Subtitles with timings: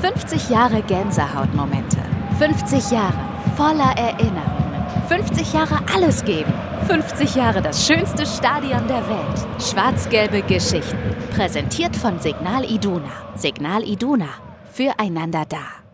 [0.00, 1.98] 50 Jahre Gänsehautmomente.
[2.38, 3.18] 50 Jahre
[3.56, 4.84] voller Erinnerungen.
[5.08, 6.52] 50 Jahre alles geben.
[6.86, 9.46] 50 Jahre das schönste Stadion der Welt.
[9.60, 10.96] Schwarz-gelbe Geschichten.
[11.34, 13.10] Präsentiert von Signal Iduna.
[13.34, 14.28] Signal Iduna.
[14.72, 15.87] Füreinander da.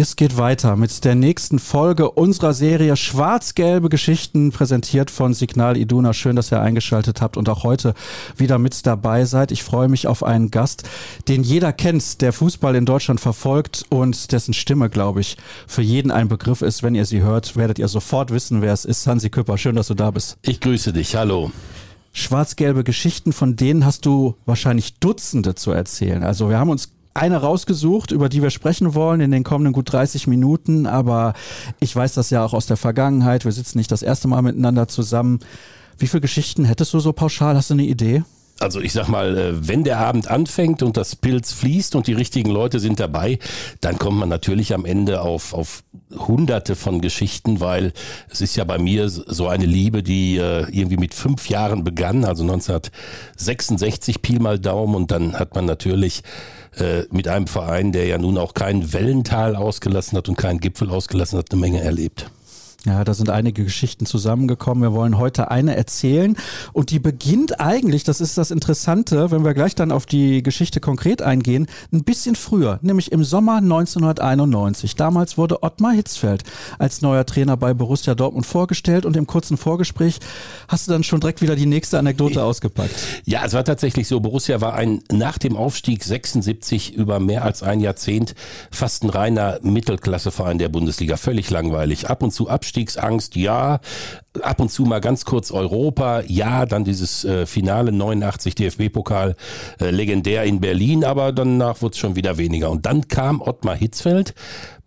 [0.00, 6.12] Es geht weiter mit der nächsten Folge unserer Serie Schwarz-Gelbe Geschichten, präsentiert von Signal Iduna.
[6.12, 7.94] Schön, dass ihr eingeschaltet habt und auch heute
[8.36, 9.50] wieder mit dabei seid.
[9.50, 10.88] Ich freue mich auf einen Gast,
[11.26, 15.36] den jeder kennt, der Fußball in Deutschland verfolgt und dessen Stimme, glaube ich,
[15.66, 16.84] für jeden ein Begriff ist.
[16.84, 19.04] Wenn ihr sie hört, werdet ihr sofort wissen, wer es ist.
[19.08, 20.38] Hansi Küpper, schön, dass du da bist.
[20.42, 21.16] Ich grüße dich.
[21.16, 21.50] Hallo
[22.12, 26.24] schwarz-gelbe Geschichten, von denen hast du wahrscheinlich Dutzende zu erzählen.
[26.24, 29.92] Also wir haben uns eine rausgesucht, über die wir sprechen wollen in den kommenden gut
[29.92, 30.86] 30 Minuten.
[30.86, 31.34] Aber
[31.80, 33.44] ich weiß das ja auch aus der Vergangenheit.
[33.44, 35.40] Wir sitzen nicht das erste Mal miteinander zusammen.
[35.98, 37.56] Wie viele Geschichten hättest du so pauschal?
[37.56, 38.22] Hast du eine Idee?
[38.60, 42.12] Also ich sag mal, äh, wenn der Abend anfängt und das Pilz fließt und die
[42.12, 43.38] richtigen Leute sind dabei,
[43.80, 45.84] dann kommt man natürlich am Ende auf, auf
[46.16, 47.92] hunderte von Geschichten, weil
[48.28, 52.24] es ist ja bei mir so eine Liebe, die äh, irgendwie mit fünf Jahren begann,
[52.24, 56.22] also 1966 Pi mal Daumen und dann hat man natürlich
[56.78, 60.90] äh, mit einem Verein, der ja nun auch kein Wellental ausgelassen hat und keinen Gipfel
[60.90, 62.30] ausgelassen hat, eine Menge erlebt.
[62.88, 64.82] Ja, da sind einige Geschichten zusammengekommen.
[64.82, 66.38] Wir wollen heute eine erzählen
[66.72, 70.80] und die beginnt eigentlich, das ist das Interessante, wenn wir gleich dann auf die Geschichte
[70.80, 74.96] konkret eingehen, ein bisschen früher, nämlich im Sommer 1991.
[74.96, 76.44] Damals wurde Ottmar Hitzfeld
[76.78, 80.18] als neuer Trainer bei Borussia Dortmund vorgestellt und im kurzen Vorgespräch
[80.66, 82.94] hast du dann schon direkt wieder die nächste Anekdote ausgepackt.
[83.26, 87.62] Ja, es war tatsächlich so, Borussia war ein nach dem Aufstieg 76 über mehr als
[87.62, 88.34] ein Jahrzehnt
[88.70, 92.08] fast ein reiner Mittelklasseverein der Bundesliga, völlig langweilig.
[92.08, 93.80] Ab und zu Abstieg Abstiegsangst, ja.
[94.42, 96.66] Ab und zu mal ganz kurz Europa, ja.
[96.66, 99.36] Dann dieses äh, Finale 89 DFB-Pokal,
[99.80, 102.70] äh, legendär in Berlin, aber danach wurde es schon wieder weniger.
[102.70, 104.34] Und dann kam Ottmar Hitzfeld.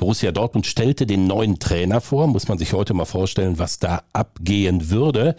[0.01, 2.25] Borussia Dortmund stellte den neuen Trainer vor.
[2.25, 5.35] Muss man sich heute mal vorstellen, was da abgehen würde.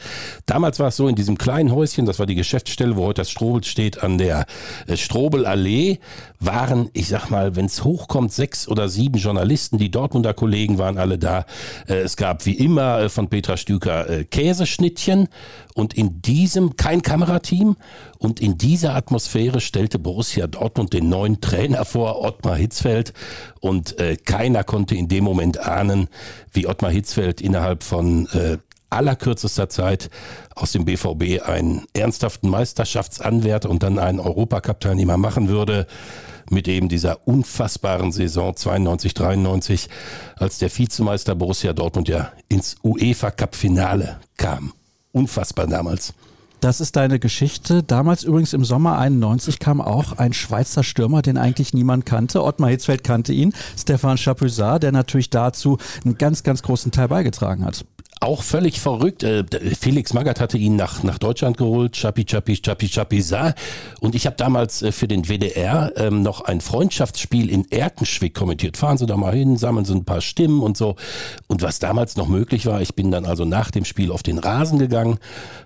[0.46, 3.30] Damals war es so in diesem kleinen Häuschen, das war die Geschäftsstelle, wo heute das
[3.30, 4.46] Strobel steht, an der
[4.86, 5.98] äh, Strobelallee,
[6.38, 9.78] waren, ich sag mal, wenn es hochkommt, sechs oder sieben Journalisten.
[9.78, 11.44] Die Dortmunder Kollegen waren alle da.
[11.88, 15.28] Äh, es gab wie immer äh, von Petra Stüker äh, Käseschnittchen
[15.74, 17.76] und in diesem kein Kamerateam
[18.18, 23.12] und in dieser Atmosphäre stellte Borussia Dortmund den neuen Trainer vor, Ottmar Hitzfeld.
[23.60, 26.08] Und äh, keiner konnte in dem Moment ahnen,
[26.52, 28.58] wie Ottmar Hitzfeld innerhalb von äh,
[28.90, 30.10] allerkürzester Zeit
[30.54, 35.86] aus dem BVB einen ernsthaften Meisterschaftsanwärter und dann einen Europacup-Teilnehmer machen würde
[36.52, 39.88] mit eben dieser unfassbaren Saison 92, 93,
[40.36, 44.72] als der Vizemeister Borussia Dortmund ja ins UEFA Cup Finale kam.
[45.12, 46.14] Unfassbar damals.
[46.60, 47.82] Das ist deine Geschichte.
[47.82, 52.44] Damals übrigens im Sommer 91 kam auch ein Schweizer Stürmer, den eigentlich niemand kannte.
[52.44, 57.64] Ottmar Hitzfeld kannte ihn, Stefan Chapuisat, der natürlich dazu einen ganz, ganz großen Teil beigetragen
[57.64, 57.84] hat
[58.22, 59.22] auch völlig verrückt.
[59.24, 59.44] Äh,
[59.78, 63.54] Felix Magath hatte ihn nach, nach Deutschland geholt, Chapi Chapi Chapi Chapi Sa.
[64.00, 68.76] Und ich habe damals äh, für den WDR ähm, noch ein Freundschaftsspiel in Erkenschwick kommentiert.
[68.76, 70.96] Fahren Sie da mal hin, sammeln Sie ein paar Stimmen und so.
[71.48, 74.38] Und was damals noch möglich war, ich bin dann also nach dem Spiel auf den
[74.38, 75.18] Rasen gegangen,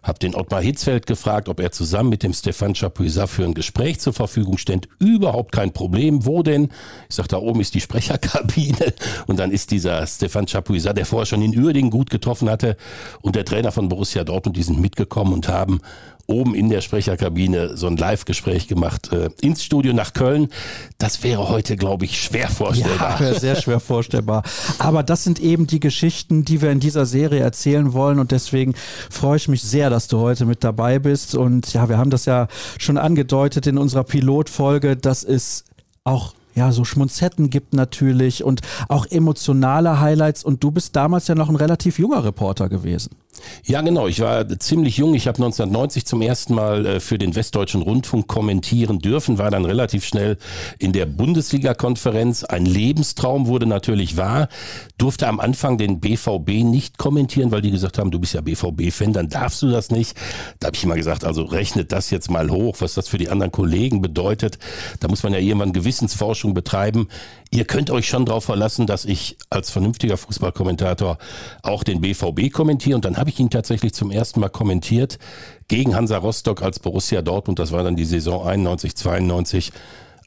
[0.03, 4.01] habe den Ottmar Hitzfeld gefragt, ob er zusammen mit dem Stefan Chapuisat für ein Gespräch
[4.01, 4.89] zur Verfügung steht.
[4.99, 6.25] Überhaupt kein Problem.
[6.25, 6.71] Wo denn?
[7.09, 8.95] Ich sag, da oben ist die Sprecherkabine.
[9.27, 12.77] Und dann ist dieser Stefan Chapuisat, der vorher schon in Uerdingen gut getroffen getroffen hatte
[13.21, 15.81] und der Trainer von Borussia Dortmund, die sind mitgekommen und haben
[16.29, 20.49] oben in der Sprecherkabine so ein Live-Gespräch gemacht äh, ins Studio nach Köln.
[20.99, 23.23] Das wäre heute, glaube ich, schwer vorstellbar.
[23.23, 24.43] Ja, sehr schwer vorstellbar.
[24.81, 28.75] Aber das sind eben die Geschichten, die wir in dieser Serie erzählen wollen und deswegen
[29.09, 31.37] freue ich mich sehr, dass du heute mit dabei bist.
[31.37, 35.65] Und ja, wir haben das ja schon angedeutet in unserer Pilotfolge, dass es
[36.03, 40.43] auch ja, so Schmunzetten gibt natürlich und auch emotionale Highlights.
[40.43, 43.11] Und du bist damals ja noch ein relativ junger Reporter gewesen.
[43.65, 44.07] Ja, genau.
[44.07, 45.15] Ich war ziemlich jung.
[45.15, 49.65] Ich habe 1990 zum ersten Mal äh, für den Westdeutschen Rundfunk kommentieren dürfen, war dann
[49.65, 50.39] relativ schnell
[50.79, 52.45] in der Bundesliga-Konferenz.
[52.45, 54.49] Ein Lebenstraum wurde natürlich wahr.
[54.99, 59.13] Durfte am Anfang den BVB nicht kommentieren, weil die gesagt haben, du bist ja BVB-Fan,
[59.13, 60.17] dann darfst du das nicht.
[60.61, 63.29] Da habe ich immer gesagt, also rechnet das jetzt mal hoch, was das für die
[63.29, 64.59] anderen Kollegen bedeutet.
[65.01, 67.09] Da muss man ja irgendwann Gewissensforschung betreiben.
[67.51, 71.19] Ihr könnt euch schon darauf verlassen, dass ich als vernünftiger Fußballkommentator
[71.63, 72.97] auch den BVB kommentiere.
[72.97, 75.19] Und dann habe ich ihn tatsächlich zum ersten Mal kommentiert
[75.69, 77.59] gegen Hansa Rostock als Borussia Dortmund.
[77.59, 79.73] Das war dann die Saison 91, 92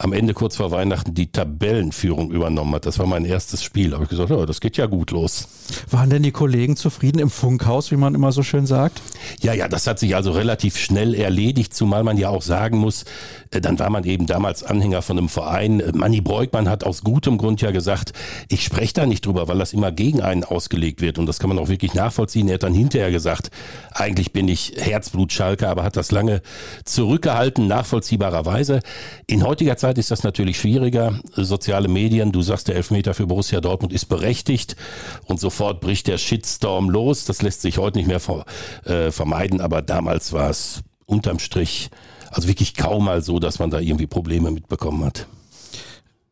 [0.01, 2.85] am Ende kurz vor Weihnachten die Tabellenführung übernommen hat.
[2.85, 3.89] Das war mein erstes Spiel.
[3.89, 5.49] Da habe ich gesagt, oh, das geht ja gut los.
[5.91, 9.01] Waren denn die Kollegen zufrieden im Funkhaus, wie man immer so schön sagt?
[9.41, 13.03] Ja, ja, das hat sich also relativ schnell erledigt, zumal man ja auch sagen muss,
[13.51, 15.81] äh, dann war man eben damals Anhänger von einem Verein.
[15.81, 18.13] Äh, Manny Breukmann hat aus gutem Grund ja gesagt,
[18.47, 21.19] ich spreche da nicht drüber, weil das immer gegen einen ausgelegt wird.
[21.19, 22.47] Und das kann man auch wirklich nachvollziehen.
[22.47, 23.51] Er hat dann hinterher gesagt,
[23.91, 26.41] eigentlich bin ich Herzblutschalke, aber hat das lange
[26.85, 28.79] zurückgehalten, nachvollziehbarerweise.
[29.27, 31.19] In heutiger Zeit ist das natürlich schwieriger.
[31.33, 34.75] Soziale Medien, du sagst, der Elfmeter für Borussia Dortmund ist berechtigt
[35.25, 37.25] und sofort bricht der Shitstorm los.
[37.25, 38.21] Das lässt sich heute nicht mehr
[38.85, 41.89] äh, vermeiden, aber damals war es unterm Strich
[42.31, 45.27] also wirklich kaum mal so, dass man da irgendwie Probleme mitbekommen hat.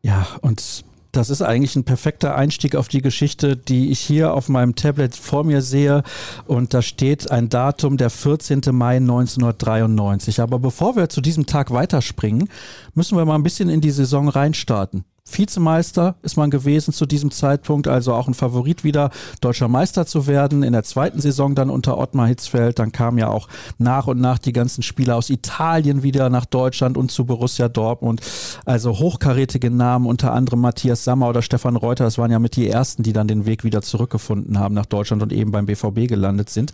[0.01, 0.83] Ja, und
[1.17, 5.15] das ist eigentlich ein perfekter Einstieg auf die Geschichte, die ich hier auf meinem Tablet
[5.15, 6.03] vor mir sehe.
[6.45, 8.61] Und da steht ein Datum, der 14.
[8.71, 10.39] Mai 1993.
[10.41, 12.49] Aber bevor wir zu diesem Tag weiterspringen,
[12.93, 15.05] müssen wir mal ein bisschen in die Saison reinstarten.
[15.31, 20.27] Vizemeister ist man gewesen zu diesem Zeitpunkt, also auch ein Favorit wieder, deutscher Meister zu
[20.27, 20.63] werden.
[20.63, 22.79] In der zweiten Saison dann unter Ottmar Hitzfeld.
[22.79, 23.47] Dann kamen ja auch
[23.77, 28.21] nach und nach die ganzen Spieler aus Italien wieder nach Deutschland und zu Borussia Dortmund.
[28.65, 32.03] Also hochkarätige Namen, unter anderem Matthias Sammer oder Stefan Reuter.
[32.03, 35.23] Das waren ja mit die ersten, die dann den Weg wieder zurückgefunden haben nach Deutschland
[35.23, 36.73] und eben beim BVB gelandet sind.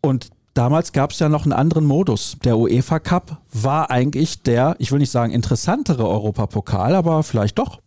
[0.00, 2.36] Und damals gab es ja noch einen anderen Modus.
[2.44, 7.78] Der UEFA Cup war eigentlich der, ich will nicht sagen interessantere Europapokal, aber vielleicht doch.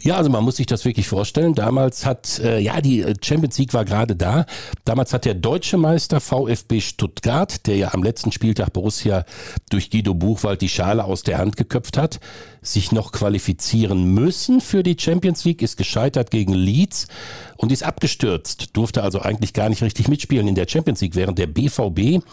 [0.00, 1.54] Ja, also man muss sich das wirklich vorstellen.
[1.54, 4.44] Damals hat, äh, ja, die Champions League war gerade da.
[4.84, 9.24] Damals hat der deutsche Meister VfB Stuttgart, der ja am letzten Spieltag Borussia
[9.70, 12.20] durch Guido Buchwald die Schale aus der Hand geköpft hat,
[12.62, 17.08] sich noch qualifizieren müssen für die Champions League, ist gescheitert gegen Leeds
[17.56, 21.38] und ist abgestürzt, durfte also eigentlich gar nicht richtig mitspielen in der Champions League, während
[21.38, 22.24] der BVB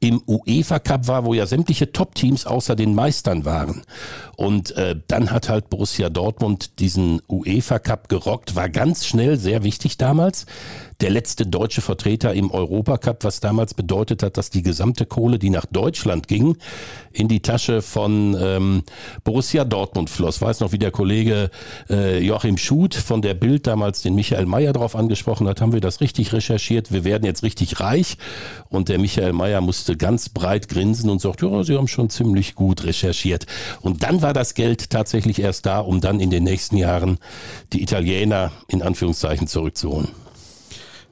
[0.00, 3.82] im UEFA Cup war, wo ja sämtliche Top-Teams außer den Meistern waren.
[4.36, 9.62] Und äh, dann hat halt Borussia Dortmund diesen UEFA Cup gerockt, war ganz schnell sehr
[9.62, 10.46] wichtig damals
[11.00, 15.50] der letzte deutsche Vertreter im Europacup, was damals bedeutet hat, dass die gesamte Kohle, die
[15.50, 16.56] nach Deutschland ging,
[17.12, 18.82] in die Tasche von ähm,
[19.24, 20.42] Borussia Dortmund floss.
[20.42, 21.50] Weiß noch, wie der Kollege
[21.88, 25.80] äh, Joachim Schut von der Bild damals den Michael Mayer drauf angesprochen hat, haben wir
[25.80, 26.92] das richtig recherchiert.
[26.92, 28.18] Wir werden jetzt richtig reich.
[28.68, 32.54] Und der Michael Mayer musste ganz breit grinsen und sagt, ja, Sie haben schon ziemlich
[32.54, 33.46] gut recherchiert.
[33.80, 37.18] Und dann war das Geld tatsächlich erst da, um dann in den nächsten Jahren
[37.72, 40.08] die Italiener in Anführungszeichen zurückzuholen.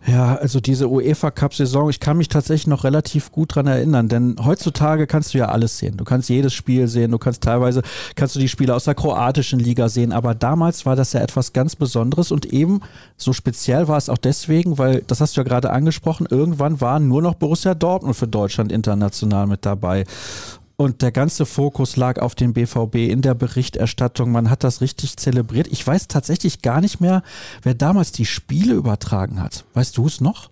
[0.06, 4.08] Ja, also diese UEFA Cup Saison, ich kann mich tatsächlich noch relativ gut dran erinnern,
[4.08, 5.96] denn heutzutage kannst du ja alles sehen.
[5.96, 7.82] Du kannst jedes Spiel sehen, du kannst teilweise
[8.14, 11.52] kannst du die Spiele aus der kroatischen Liga sehen, aber damals war das ja etwas
[11.52, 12.80] ganz Besonderes und eben
[13.16, 17.08] so speziell war es auch deswegen, weil das hast du ja gerade angesprochen, irgendwann waren
[17.08, 20.04] nur noch Borussia Dortmund für Deutschland international mit dabei.
[20.80, 24.30] Und der ganze Fokus lag auf dem BVB in der Berichterstattung.
[24.30, 25.66] Man hat das richtig zelebriert.
[25.72, 27.24] Ich weiß tatsächlich gar nicht mehr,
[27.64, 29.64] wer damals die Spiele übertragen hat.
[29.74, 30.50] Weißt du es noch?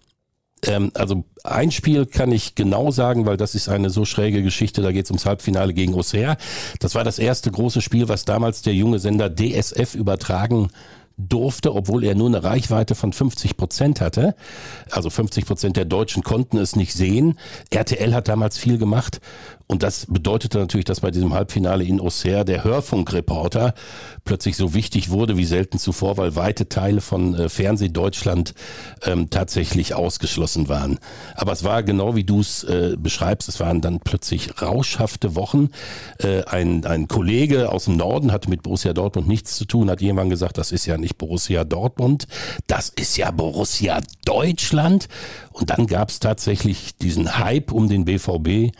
[0.64, 4.82] Ähm, also ein Spiel kann ich genau sagen, weil das ist eine so schräge Geschichte.
[4.82, 6.38] Da geht es ums Halbfinale gegen Auxerre.
[6.80, 10.70] Das war das erste große Spiel, was damals der junge Sender DSF übertragen
[11.18, 14.34] durfte, obwohl er nur eine Reichweite von 50 Prozent hatte.
[14.90, 17.38] Also 50 Prozent der Deutschen konnten es nicht sehen.
[17.70, 19.20] RTL hat damals viel gemacht
[19.68, 23.74] und das bedeutete natürlich, dass bei diesem Halbfinale in Auxerre der Hörfunkreporter
[24.24, 28.54] plötzlich so wichtig wurde wie selten zuvor, weil weite Teile von äh, Fernsehdeutschland
[29.04, 31.00] ähm, tatsächlich ausgeschlossen waren.
[31.34, 35.70] Aber es war genau wie du es äh, beschreibst, es waren dann plötzlich rauschhafte Wochen.
[36.18, 40.00] Äh, ein, ein Kollege aus dem Norden hatte mit Borussia Dortmund nichts zu tun, hat
[40.00, 42.28] jemand gesagt, das ist ja nicht Borussia Dortmund,
[42.68, 45.08] das ist ja Borussia Deutschland.
[45.50, 48.72] Und dann gab es tatsächlich diesen Hype um den BVB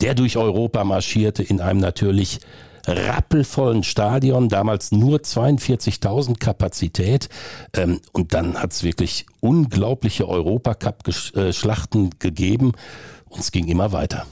[0.00, 2.40] der durch Europa marschierte in einem natürlich
[2.86, 7.28] rappelvollen Stadion, damals nur 42.000 Kapazität.
[7.74, 12.72] Ähm, und dann hat es wirklich unglaubliche Europacup-Schlachten gegeben
[13.28, 14.26] und es ging immer weiter.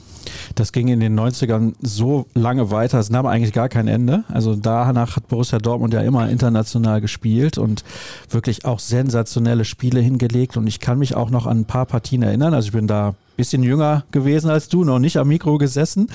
[0.55, 4.23] Das ging in den 90ern so lange weiter, es nahm eigentlich gar kein Ende.
[4.27, 7.83] Also danach hat Borussia Dortmund ja immer international gespielt und
[8.29, 10.57] wirklich auch sensationelle Spiele hingelegt.
[10.57, 12.53] Und ich kann mich auch noch an ein paar Partien erinnern.
[12.53, 16.07] Also ich bin da bisschen jünger gewesen als du, noch nicht am Mikro gesessen.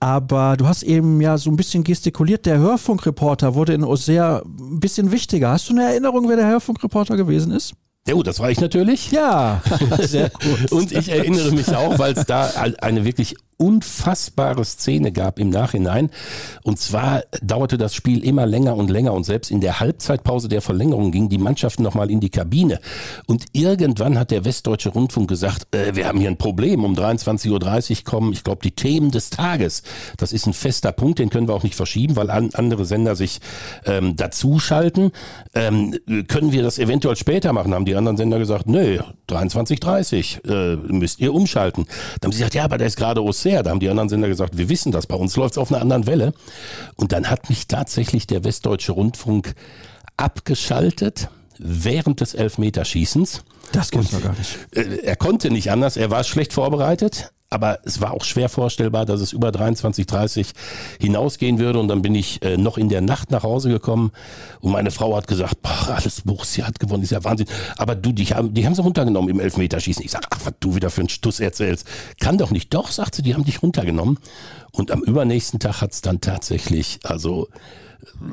[0.00, 2.46] Aber du hast eben ja so ein bisschen gestikuliert.
[2.46, 5.50] Der Hörfunkreporter wurde in Osea ein bisschen wichtiger.
[5.50, 7.74] Hast du eine Erinnerung, wer der Hörfunkreporter gewesen ist?
[8.08, 9.10] Ja, gut, das war ich natürlich.
[9.12, 9.62] Ja,
[10.00, 10.70] sehr gut.
[10.72, 16.10] Und ich erinnere mich auch, weil es da eine wirklich unfassbare Szene gab im Nachhinein.
[16.62, 20.62] Und zwar dauerte das Spiel immer länger und länger und selbst in der Halbzeitpause der
[20.62, 22.80] Verlängerung gingen die Mannschaften nochmal in die Kabine.
[23.26, 26.84] Und irgendwann hat der Westdeutsche Rundfunk gesagt, äh, wir haben hier ein Problem.
[26.84, 27.50] Um 23.30
[27.98, 29.82] Uhr kommen, ich glaube, die Themen des Tages.
[30.16, 33.14] Das ist ein fester Punkt, den können wir auch nicht verschieben, weil an, andere Sender
[33.14, 33.40] sich
[33.84, 35.12] ähm, dazuschalten.
[35.54, 35.96] Ähm,
[36.28, 37.74] können wir das eventuell später machen?
[37.74, 39.00] Haben die anderen Sender gesagt, nö,
[39.30, 41.86] 23.30 äh, müsst ihr umschalten.
[42.20, 43.62] Dann haben sie gesagt, ja, aber da ist gerade Auxerre.
[43.62, 45.80] Da haben die anderen Sender gesagt, wir wissen das, bei uns läuft es auf einer
[45.80, 46.32] anderen Welle.
[46.96, 49.54] Und dann hat mich tatsächlich der Westdeutsche Rundfunk
[50.16, 51.28] abgeschaltet
[51.62, 53.42] während des Elfmeterschießens.
[53.72, 54.58] Das gibt's doch gar nicht.
[54.72, 59.04] Äh, er konnte nicht anders, er war schlecht vorbereitet aber es war auch schwer vorstellbar,
[59.04, 60.52] dass es über 23, 30
[61.00, 61.80] hinausgehen würde.
[61.80, 64.12] Und dann bin ich äh, noch in der Nacht nach Hause gekommen
[64.60, 67.48] und meine Frau hat gesagt, boah, alles Borussia hat gewonnen, ist ja Wahnsinn.
[67.76, 70.04] Aber du, die haben, die haben sie runtergenommen im Elfmeterschießen.
[70.04, 71.86] Ich sag, ach, was du wieder für einen Stuss erzählst.
[72.20, 72.72] Kann doch nicht.
[72.72, 74.18] Doch, sagt sie, die haben dich runtergenommen.
[74.70, 77.48] Und am übernächsten Tag hat's dann tatsächlich, also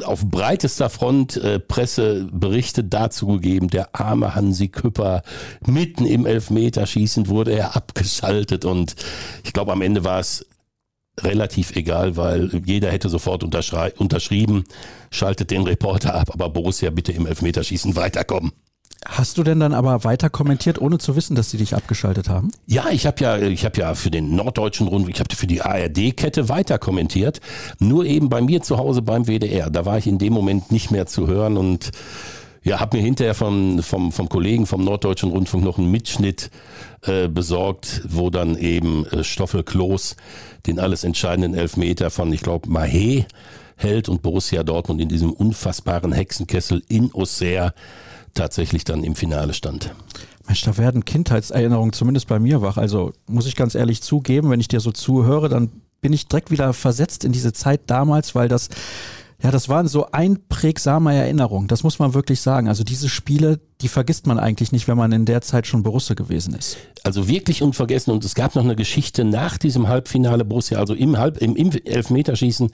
[0.04, 3.70] auf breitester Front äh, Presseberichte dazu gegeben.
[3.70, 5.22] Der arme Hansi Küpper
[5.66, 8.96] mitten im Elfmeterschießen wurde er abgeschaltet und
[9.44, 10.46] ich glaube am Ende war es
[11.20, 14.64] relativ egal, weil jeder hätte sofort unterschrieben,
[15.10, 18.52] schaltet den Reporter ab, aber Borussia bitte im Elfmeterschießen weiterkommen.
[19.06, 22.52] Hast du denn dann aber weiter kommentiert, ohne zu wissen, dass sie dich abgeschaltet haben?
[22.66, 25.62] Ja, ich habe ja, ich habe ja für den norddeutschen Rundfunk, ich habe für die
[25.62, 27.40] ARD-Kette weiter kommentiert.
[27.80, 29.70] Nur eben bei mir zu Hause beim WDR.
[29.70, 31.92] Da war ich in dem Moment nicht mehr zu hören und
[32.64, 36.50] ja, habe mir hinterher vom, vom, vom Kollegen vom Norddeutschen Rundfunk noch einen Mitschnitt
[37.04, 40.18] äh, besorgt, wo dann eben äh, Stoffel Kloß
[40.66, 43.26] den alles entscheidenden Elfmeter von, ich glaube, Mahé
[43.78, 47.74] hält und Borussia Dortmund in diesem unfassbaren Hexenkessel in Auxerre
[48.38, 49.94] tatsächlich dann im Finale stand.
[50.46, 52.78] Mensch, da werden Kindheitserinnerungen zumindest bei mir wach.
[52.78, 55.70] Also muss ich ganz ehrlich zugeben, wenn ich dir so zuhöre, dann
[56.02, 58.70] bin ich direkt wieder versetzt in diese Zeit damals, weil das
[59.42, 62.68] ja, das waren so einprägsame Erinnerungen, das muss man wirklich sagen.
[62.68, 66.16] Also diese Spiele, die vergisst man eigentlich nicht, wenn man in der Zeit schon Borussia
[66.16, 66.78] gewesen ist.
[67.04, 68.12] Also wirklich unvergessen.
[68.12, 71.72] Und es gab noch eine Geschichte nach diesem Halbfinale Borussia, also im, Halb, im, im
[71.72, 72.72] Elfmeterschießen,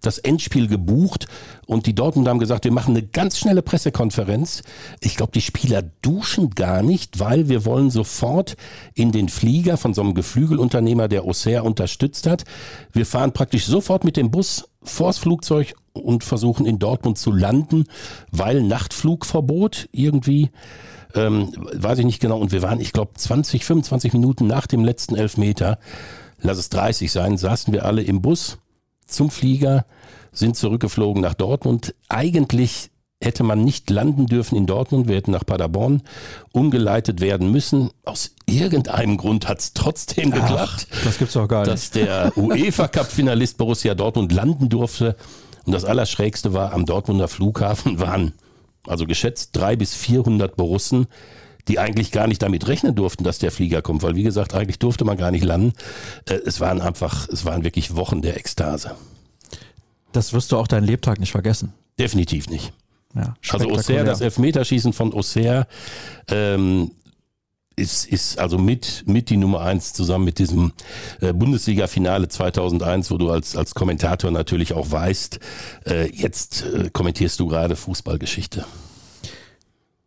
[0.00, 1.26] das Endspiel gebucht.
[1.66, 4.62] Und die Dortmund haben gesagt, wir machen eine ganz schnelle Pressekonferenz.
[5.00, 8.56] Ich glaube, die Spieler duschen gar nicht, weil wir wollen sofort
[8.94, 12.44] in den Flieger von so einem Geflügelunternehmer, der Auxerre unterstützt hat.
[12.92, 17.84] Wir fahren praktisch sofort mit dem Bus vors Flugzeug und versuchen in Dortmund zu landen,
[18.30, 20.45] weil Nachtflugverbot irgendwie,
[21.14, 22.38] ähm, weiß ich nicht genau.
[22.38, 25.78] Und wir waren, ich glaube, 20, 25 Minuten nach dem letzten Elfmeter,
[26.40, 28.58] lass es 30 sein, saßen wir alle im Bus
[29.06, 29.86] zum Flieger,
[30.32, 31.94] sind zurückgeflogen nach Dortmund.
[32.08, 36.02] Eigentlich hätte man nicht landen dürfen in Dortmund, wir hätten nach Paderborn
[36.52, 37.90] umgeleitet werden müssen.
[38.04, 40.86] Aus irgendeinem Grund hat es trotzdem geklappt.
[41.04, 41.72] Das gibt's doch gar nicht.
[41.72, 45.16] Dass der UEFA Cup Finalist Borussia Dortmund landen durfte.
[45.64, 48.34] Und das Allerschrägste war, am Dortmunder Flughafen waren
[48.86, 51.06] also geschätzt drei bis vierhundert Borussen,
[51.68, 54.78] die eigentlich gar nicht damit rechnen durften, dass der Flieger kommt, weil wie gesagt, eigentlich
[54.78, 55.72] durfte man gar nicht landen.
[56.28, 58.96] Äh, es waren einfach, es waren wirklich Wochen der Ekstase.
[60.12, 61.72] Das wirst du auch deinen Lebtag nicht vergessen.
[61.98, 62.72] Definitiv nicht.
[63.14, 65.66] Ja, also Auxerre, das Elfmeterschießen von Auxerre
[66.30, 66.90] ähm,
[67.76, 70.72] ist, ist also mit, mit die Nummer eins zusammen mit diesem
[71.20, 75.38] äh, Bundesliga-Finale 2001, wo du als, als Kommentator natürlich auch weißt,
[75.86, 78.64] äh, jetzt äh, kommentierst du gerade Fußballgeschichte.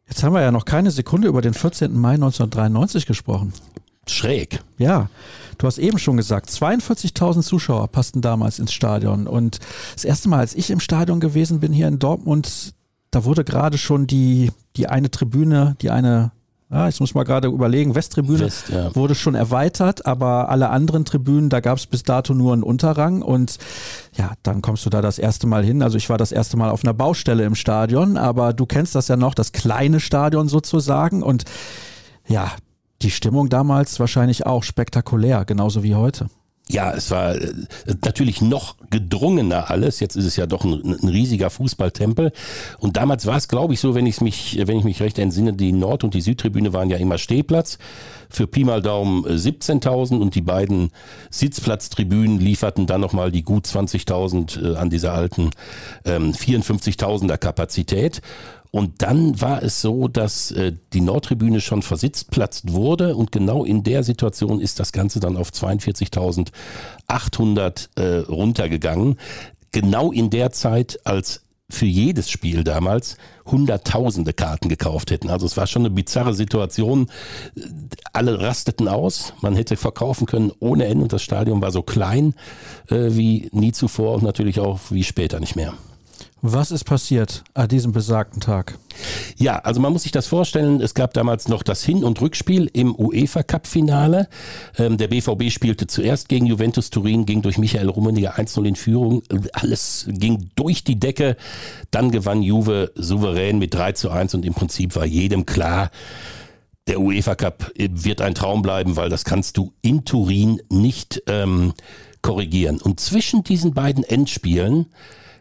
[0.08, 1.94] Jetzt haben wir ja noch keine Sekunde über den 14.
[1.94, 3.54] Mai 1993 gesprochen.
[4.08, 4.64] Schräg.
[4.80, 5.12] Ja,
[5.60, 9.28] du hast eben schon gesagt, 42.000 Zuschauer passten damals ins Stadion.
[9.28, 9.60] Und
[9.94, 12.74] das erste Mal, als ich im Stadion gewesen bin hier in Dortmund,
[13.12, 16.32] da wurde gerade schon die, die eine Tribüne, die eine
[16.72, 18.96] ja, ich muss mal gerade überlegen, Westtribüne West, ja.
[18.96, 23.24] wurde schon erweitert, aber alle anderen Tribünen, da gab es bis dato nur einen Unterrang
[23.24, 23.58] und
[24.16, 25.82] ja, dann kommst du da das erste Mal hin.
[25.82, 29.08] Also ich war das erste Mal auf einer Baustelle im Stadion, aber du kennst das
[29.08, 31.46] ja noch, das kleine Stadion sozusagen und
[32.28, 32.52] ja,
[33.02, 36.30] die Stimmung damals wahrscheinlich auch spektakulär, genauso wie heute
[36.72, 37.52] ja, es war äh,
[38.04, 40.00] natürlich noch gedrungener alles.
[40.00, 42.32] Jetzt ist es ja doch ein, ein riesiger Fußballtempel.
[42.78, 45.54] Und damals war es, glaube ich, so, wenn ich mich, wenn ich mich recht entsinne,
[45.54, 47.80] die Nord- und die Südtribüne waren ja immer Stehplatz.
[48.30, 50.92] Für Pi mal Daumen 17.000 äh, und die beiden
[51.32, 55.50] Sitzplatztribünen lieferten dann nochmal die gut 20.000 äh, an dieser alten
[56.06, 58.22] ähm, 54.000er Kapazität.
[58.72, 63.84] Und dann war es so, dass äh, die Nordtribüne schon versitzplatzt wurde und genau in
[63.84, 69.18] der Situation ist das Ganze dann auf 42.800 äh, runtergegangen.
[69.72, 75.30] Genau in der Zeit, als für jedes Spiel damals hunderttausende Karten gekauft hätten.
[75.30, 77.12] Also es war schon eine bizarre Situation.
[78.12, 79.34] Alle rasteten aus.
[79.42, 82.34] Man hätte verkaufen können ohne Ende und das Stadion war so klein
[82.90, 85.76] äh, wie nie zuvor und natürlich auch wie später nicht mehr.
[86.42, 88.78] Was ist passiert an diesem besagten Tag?
[89.36, 92.70] Ja, also man muss sich das vorstellen, es gab damals noch das Hin- und Rückspiel
[92.72, 94.30] im UEFA Cup Finale.
[94.78, 99.22] Ähm, der BVB spielte zuerst gegen Juventus Turin, ging durch Michael Rummenigge 1-0 in Führung.
[99.52, 101.36] Alles ging durch die Decke.
[101.92, 105.92] Dann gewann Juve souverän mit 3 zu 1 und im Prinzip war jedem klar,
[106.88, 111.74] der UEFA Cup wird ein Traum bleiben, weil das kannst du in Turin nicht ähm,
[112.22, 112.80] korrigieren.
[112.82, 114.88] Und zwischen diesen beiden Endspielen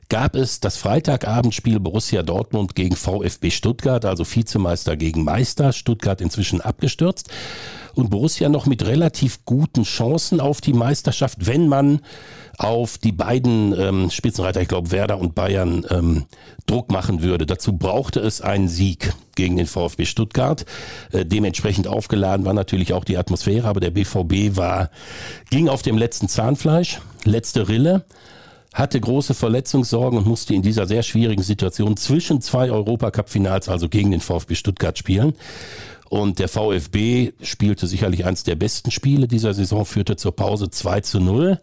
[0.08, 5.72] gab es das Freitagabendspiel Borussia Dortmund gegen VfB Stuttgart, also Vizemeister gegen Meister.
[5.72, 7.28] Stuttgart inzwischen abgestürzt.
[7.94, 12.00] Und Borussia noch mit relativ guten Chancen auf die Meisterschaft, wenn man
[12.56, 16.24] auf die beiden ähm, Spitzenreiter, ich glaube Werder und Bayern, ähm,
[16.66, 17.46] Druck machen würde.
[17.46, 20.64] Dazu brauchte es einen Sieg gegen den VfB Stuttgart.
[21.12, 24.90] Äh, dementsprechend aufgeladen war natürlich auch die Atmosphäre, aber der BVB war,
[25.50, 28.04] ging auf dem letzten Zahnfleisch, letzte Rille
[28.74, 34.10] hatte große Verletzungssorgen und musste in dieser sehr schwierigen Situation zwischen zwei Europacup-Finals, also gegen
[34.10, 35.34] den VfB Stuttgart, spielen.
[36.08, 41.00] Und der VfB spielte sicherlich eines der besten Spiele dieser Saison, führte zur Pause 2
[41.00, 41.60] zu 0.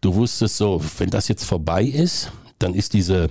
[0.00, 3.28] Du wusstest so, wenn das jetzt vorbei ist, dann ist diese,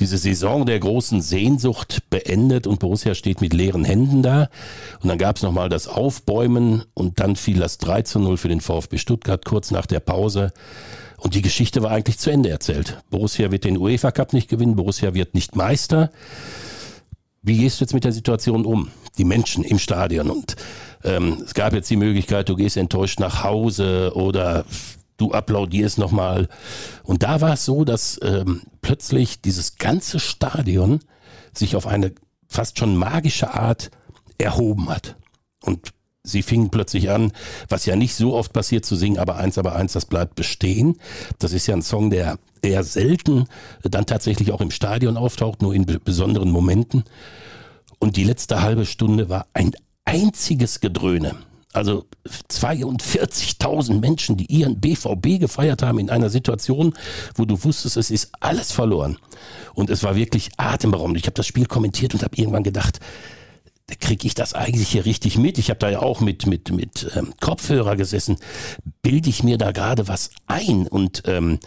[0.00, 4.48] diese Saison der großen Sehnsucht beendet und Borussia steht mit leeren Händen da.
[5.00, 8.48] Und dann gab es nochmal das Aufbäumen und dann fiel das 3 zu 0 für
[8.48, 10.52] den VfB Stuttgart kurz nach der Pause.
[11.24, 12.98] Und die Geschichte war eigentlich zu Ende erzählt.
[13.08, 16.10] Borussia wird den UEFA Cup nicht gewinnen, Borussia wird nicht Meister.
[17.40, 18.90] Wie gehst du jetzt mit der Situation um?
[19.16, 20.56] Die Menschen im Stadion und
[21.02, 24.66] ähm, es gab jetzt die Möglichkeit, du gehst enttäuscht nach Hause oder
[25.16, 26.48] du applaudierst nochmal.
[27.04, 31.00] Und da war es so, dass ähm, plötzlich dieses ganze Stadion
[31.54, 32.12] sich auf eine
[32.48, 33.90] fast schon magische Art
[34.36, 35.16] erhoben hat.
[35.62, 35.93] Und
[36.24, 37.32] sie fingen plötzlich an,
[37.68, 40.98] was ja nicht so oft passiert zu singen, aber eins, aber eins, das bleibt bestehen.
[41.38, 43.44] Das ist ja ein Song, der eher selten
[43.82, 47.04] dann tatsächlich auch im Stadion auftaucht, nur in besonderen Momenten.
[47.98, 49.72] Und die letzte halbe Stunde war ein
[50.04, 51.36] einziges Gedröhne.
[51.74, 52.06] Also
[52.50, 56.94] 42.000 Menschen, die ihren BVB gefeiert haben in einer Situation,
[57.34, 59.18] wo du wusstest, es ist alles verloren.
[59.74, 61.18] Und es war wirklich atemberaubend.
[61.18, 63.06] Ich habe das Spiel kommentiert und habe irgendwann gedacht, da
[64.00, 65.58] kriege ich das eigentlich hier richtig mit.
[65.58, 68.38] Ich habe da ja auch mit mit mit ähm, Kopfhörer gesessen.
[69.02, 70.86] Bilde ich mir da gerade was ein?
[70.86, 71.58] Und ähm,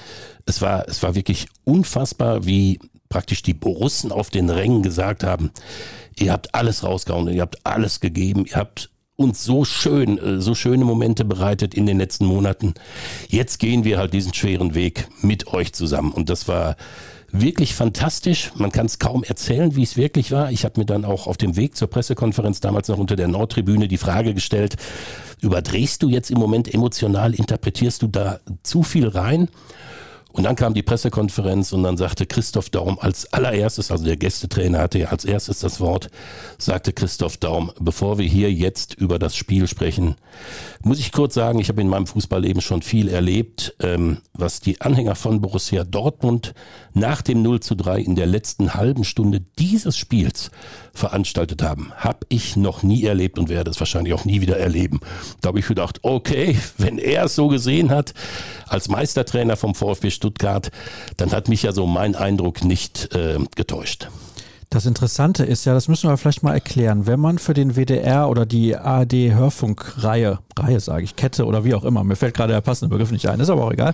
[0.46, 5.52] es war es war wirklich unfassbar, wie praktisch die Borussen auf den Rängen gesagt haben:
[6.16, 10.56] Ihr habt alles rausgehauen, ihr habt alles gegeben, ihr habt uns so schön, äh, so
[10.56, 12.74] schöne Momente bereitet in den letzten Monaten.
[13.28, 16.12] Jetzt gehen wir halt diesen schweren Weg mit euch zusammen.
[16.12, 16.78] Und das war
[17.32, 18.52] wirklich fantastisch.
[18.56, 20.52] Man kann es kaum erzählen, wie es wirklich war.
[20.52, 23.88] Ich habe mir dann auch auf dem Weg zur Pressekonferenz damals noch unter der Nordtribüne
[23.88, 24.76] die Frage gestellt,
[25.42, 29.50] überdrehst du jetzt im Moment emotional, interpretierst du da zu viel rein?
[30.38, 34.78] Und dann kam die Pressekonferenz und dann sagte Christoph Daum als allererstes, also der Gästetrainer
[34.78, 36.12] hatte ja als erstes das Wort,
[36.60, 40.16] sagte Christoph Daum, bevor wir hier jetzt über das Spiel sprechen,
[40.84, 44.80] muss ich kurz sagen, ich habe in meinem Fußballleben schon viel erlebt, ähm, was die
[44.80, 46.54] Anhänger von Borussia Dortmund
[46.94, 50.52] nach dem 0 zu 3 in der letzten halben Stunde dieses Spiels
[50.94, 55.00] veranstaltet haben, habe ich noch nie erlebt und werde es wahrscheinlich auch nie wieder erleben.
[55.42, 58.14] Da habe ich gedacht, okay, wenn er es so gesehen hat,
[58.68, 64.10] als Meistertrainer vom VfB Stuttgart, dann hat mich ja so mein Eindruck nicht äh, getäuscht.
[64.70, 68.30] Das Interessante ist ja, das müssen wir vielleicht mal erklären, wenn man für den WDR
[68.30, 72.52] oder die ARD Hörfunkreihe, Reihe sage ich, Kette oder wie auch immer, mir fällt gerade
[72.52, 73.94] der passende Begriff nicht ein, ist aber auch egal.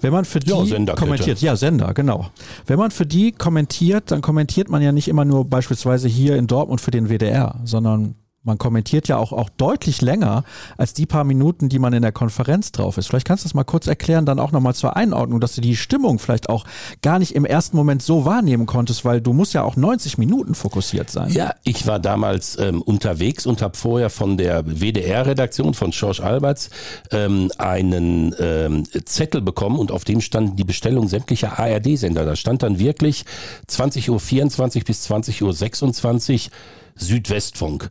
[0.00, 2.30] Wenn man für die ja, kommentiert, ja, Sender, genau.
[2.66, 6.46] Wenn man für die kommentiert, dann kommentiert man ja nicht immer nur beispielsweise hier in
[6.46, 8.14] Dortmund für den WDR, sondern
[8.46, 10.44] man kommentiert ja auch, auch deutlich länger
[10.76, 13.08] als die paar Minuten, die man in der Konferenz drauf ist.
[13.08, 15.76] Vielleicht kannst du das mal kurz erklären, dann auch nochmal zur Einordnung, dass du die
[15.76, 16.64] Stimmung vielleicht auch
[17.02, 20.54] gar nicht im ersten Moment so wahrnehmen konntest, weil du musst ja auch 90 Minuten
[20.54, 21.30] fokussiert sein.
[21.32, 26.70] Ja, ich war damals ähm, unterwegs und habe vorher von der WDR-Redaktion von George Alberts
[27.10, 32.24] ähm, einen ähm, Zettel bekommen und auf dem standen die Bestellung sämtlicher ARD-Sender.
[32.24, 33.24] Da stand dann wirklich
[33.68, 36.50] 20.24 Uhr bis 20.26 Uhr
[36.96, 37.88] Südwestfunk.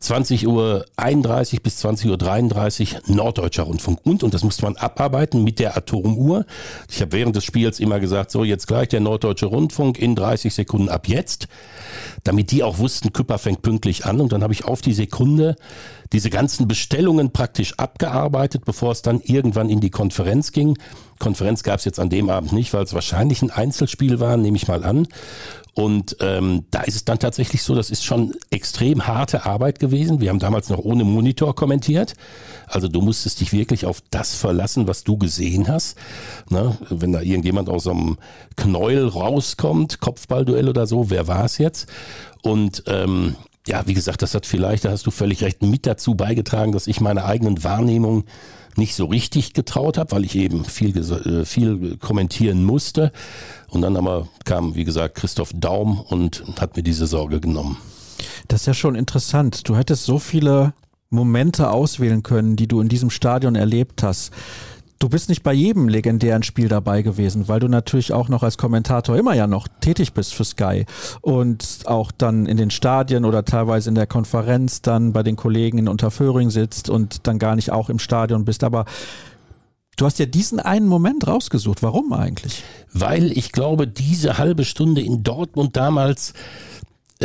[0.00, 4.00] 20 Uhr 31 bis 20 Uhr 33 Norddeutscher Rundfunk.
[4.04, 6.44] Und, und das musste man abarbeiten mit der Atomuhr.
[6.90, 10.52] Ich habe während des Spiels immer gesagt, so jetzt gleich der Norddeutsche Rundfunk in 30
[10.54, 11.48] Sekunden ab jetzt,
[12.24, 14.20] damit die auch wussten, Küpper fängt pünktlich an.
[14.20, 15.56] Und dann habe ich auf die Sekunde
[16.12, 20.78] diese ganzen Bestellungen praktisch abgearbeitet, bevor es dann irgendwann in die Konferenz ging.
[21.18, 24.56] Konferenz gab es jetzt an dem Abend nicht, weil es wahrscheinlich ein Einzelspiel war, nehme
[24.56, 25.08] ich mal an.
[25.76, 30.22] Und ähm, da ist es dann tatsächlich so, das ist schon extrem harte Arbeit gewesen.
[30.22, 32.14] Wir haben damals noch ohne Monitor kommentiert.
[32.66, 35.98] Also du musstest dich wirklich auf das verlassen, was du gesehen hast.
[36.48, 36.78] Ne?
[36.88, 38.16] Wenn da irgendjemand aus so einem
[38.56, 41.90] Knäuel rauskommt, Kopfballduell oder so, wer war es jetzt?
[42.42, 43.36] Und ähm,
[43.66, 46.86] ja, wie gesagt, das hat vielleicht, da hast du völlig recht, mit dazu beigetragen, dass
[46.86, 48.24] ich meine eigenen Wahrnehmungen
[48.76, 53.12] nicht so richtig getraut habe, weil ich eben viel, äh, viel kommentieren musste.
[53.68, 57.76] Und dann aber kam, wie gesagt, Christoph Daum und hat mir diese Sorge genommen.
[58.48, 59.68] Das ist ja schon interessant.
[59.68, 60.72] Du hättest so viele
[61.10, 64.32] Momente auswählen können, die du in diesem Stadion erlebt hast.
[64.98, 68.56] Du bist nicht bei jedem legendären Spiel dabei gewesen, weil du natürlich auch noch als
[68.56, 70.86] Kommentator immer ja noch tätig bist für Sky
[71.20, 75.76] und auch dann in den Stadien oder teilweise in der Konferenz dann bei den Kollegen
[75.76, 78.64] in Unterföhring sitzt und dann gar nicht auch im Stadion bist.
[78.64, 78.86] Aber
[79.98, 81.82] Du hast ja diesen einen Moment rausgesucht.
[81.82, 82.62] Warum eigentlich?
[82.92, 86.34] Weil ich glaube, diese halbe Stunde in Dortmund damals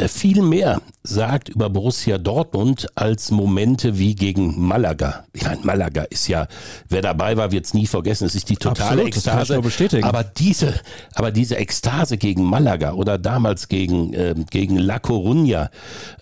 [0.08, 5.26] viel mehr sagt über Borussia Dortmund als Momente wie gegen Malaga.
[5.34, 6.48] Ich meine, Malaga ist ja,
[6.88, 8.26] wer dabei war, wird es nie vergessen.
[8.26, 9.62] Es ist die totale Absolut, Ekstase.
[10.04, 10.80] Aber diese,
[11.14, 15.70] aber diese Ekstase gegen Malaga oder damals gegen äh, gegen La Coruña,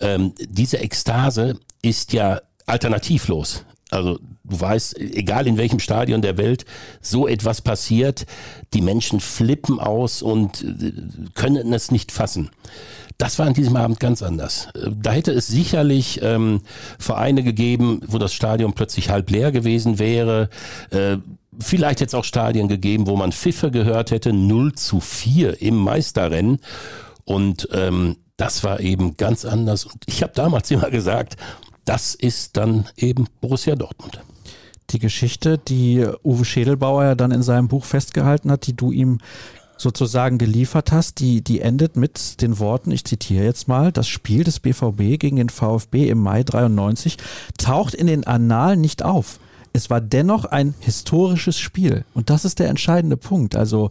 [0.00, 3.64] ähm, diese Ekstase ist ja alternativlos.
[3.90, 6.64] Also du weißt, egal in welchem Stadion der Welt
[7.00, 8.26] so etwas passiert,
[8.72, 10.92] die Menschen flippen aus und äh,
[11.34, 12.50] können es nicht fassen.
[13.20, 14.68] Das war an diesem Abend ganz anders.
[14.74, 16.62] Da hätte es sicherlich ähm,
[16.98, 20.48] Vereine gegeben, wo das Stadion plötzlich halb leer gewesen wäre.
[20.88, 21.18] Äh,
[21.58, 26.60] vielleicht jetzt auch Stadien gegeben, wo man Pfiffe gehört hätte, 0 zu 4 im Meisterrennen.
[27.26, 29.84] Und ähm, das war eben ganz anders.
[29.84, 31.36] Und ich habe damals immer gesagt,
[31.84, 34.22] das ist dann eben Borussia Dortmund.
[34.92, 39.18] Die Geschichte, die Uwe Schädelbauer ja dann in seinem Buch festgehalten hat, die du ihm
[39.80, 44.44] sozusagen geliefert hast, die, die endet mit den Worten, ich zitiere jetzt mal, das Spiel
[44.44, 47.16] des BVB gegen den VfB im Mai 93
[47.58, 49.40] taucht in den Annalen nicht auf.
[49.72, 52.04] Es war dennoch ein historisches Spiel.
[52.14, 53.54] Und das ist der entscheidende Punkt.
[53.54, 53.90] Also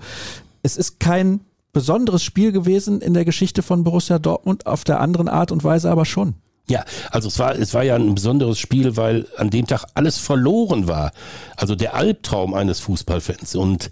[0.61, 1.39] es ist kein
[1.71, 5.89] besonderes Spiel gewesen in der Geschichte von Borussia Dortmund, auf der anderen Art und Weise
[5.89, 6.35] aber schon.
[6.67, 10.19] Ja, also es war, es war ja ein besonderes Spiel, weil an dem Tag alles
[10.19, 11.11] verloren war.
[11.55, 13.55] Also der Albtraum eines Fußballfans.
[13.55, 13.89] Und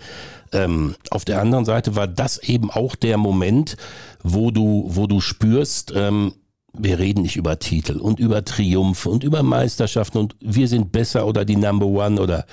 [0.52, 3.78] ähm, auf der anderen Seite war das eben auch der Moment,
[4.24, 6.34] wo du, wo du spürst, ähm,
[6.74, 11.26] wir reden nicht über Titel und über Triumph und über Meisterschaften und wir sind besser
[11.26, 12.46] oder die Number One oder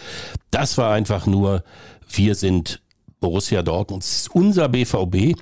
[0.51, 1.63] das war einfach nur,
[2.09, 2.81] wir sind
[3.21, 5.39] Borussia Dortmund, unser BVB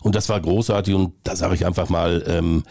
[0.00, 2.62] und das war großartig und da sage ich einfach mal, ähm,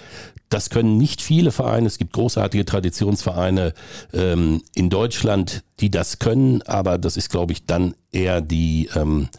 [0.49, 1.87] das können nicht viele Vereine.
[1.87, 3.73] Es gibt großartige Traditionsvereine
[4.13, 9.29] ähm, in Deutschland, die das können, aber das ist, glaube ich, dann eher die, ähm,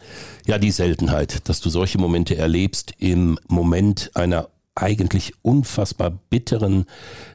[0.45, 6.85] ja, die Seltenheit, dass du solche Momente erlebst im Moment einer eigentlich unfassbar bitteren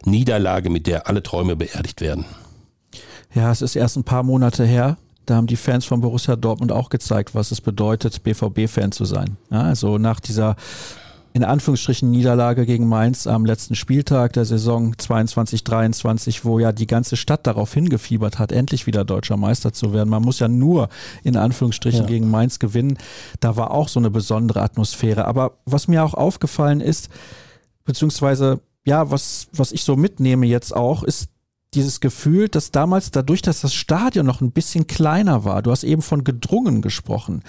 [0.04, 2.24] Niederlage, mit der alle Träume beerdigt werden.
[3.34, 4.96] Ja, es ist erst ein paar Monate her.
[5.26, 9.36] Da haben die Fans von Borussia Dortmund auch gezeigt, was es bedeutet, BVB-Fan zu sein.
[9.50, 10.56] Ja, also nach dieser
[11.34, 17.16] in Anführungsstrichen Niederlage gegen Mainz am letzten Spieltag der Saison 22-23, wo ja die ganze
[17.16, 20.10] Stadt darauf hingefiebert hat, endlich wieder deutscher Meister zu werden.
[20.10, 20.88] Man muss ja nur
[21.24, 22.06] in Anführungsstrichen ja.
[22.06, 22.98] gegen Mainz gewinnen.
[23.40, 25.24] Da war auch so eine besondere Atmosphäre.
[25.24, 27.08] Aber was mir auch aufgefallen ist,
[27.84, 31.28] beziehungsweise ja, was, was ich so mitnehme jetzt auch, ist
[31.74, 35.84] dieses Gefühl, dass damals dadurch, dass das Stadion noch ein bisschen kleiner war, du hast
[35.84, 37.42] eben von gedrungen gesprochen,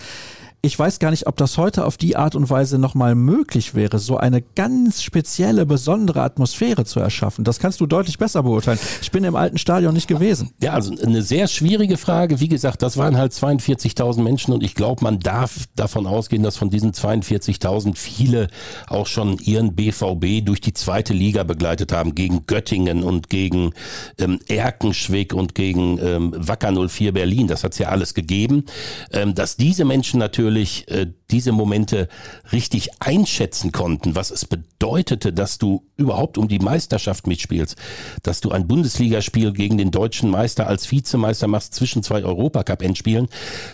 [0.66, 4.00] ich weiß gar nicht, ob das heute auf die Art und Weise nochmal möglich wäre,
[4.00, 7.44] so eine ganz spezielle, besondere Atmosphäre zu erschaffen.
[7.44, 8.80] Das kannst du deutlich besser beurteilen.
[9.02, 10.52] Ich bin im alten Stadion nicht gewesen.
[10.62, 12.40] Ja, also eine sehr schwierige Frage.
[12.40, 16.56] Wie gesagt, das waren halt 42.000 Menschen und ich glaube, man darf davon ausgehen, dass
[16.56, 18.48] von diesen 42.000 viele
[18.88, 23.74] auch schon ihren BVB durch die zweite Liga begleitet haben, gegen Göttingen und gegen
[24.18, 27.48] ähm, Erkenschwick und gegen ähm, Wacker 04 Berlin.
[27.48, 28.64] Das hat es ja alles gegeben.
[29.12, 32.08] Ähm, dass diese Menschen natürlich natürlich äh, diese Momente
[32.52, 37.76] richtig einschätzen konnten, was es bedeutete, dass du überhaupt um die Meisterschaft mitspielst,
[38.22, 43.28] dass du ein Bundesligaspiel gegen den deutschen Meister als Vizemeister machst zwischen zwei Europacup-Endspielen,